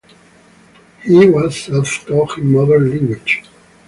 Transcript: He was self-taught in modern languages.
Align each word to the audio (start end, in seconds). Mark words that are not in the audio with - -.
He 1.03 1.29
was 1.29 1.61
self-taught 1.65 2.39
in 2.39 2.51
modern 2.53 2.89
languages. 2.89 3.47